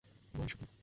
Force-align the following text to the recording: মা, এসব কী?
মা, 0.33 0.43
এসব 0.45 0.57
কী? 0.59 0.65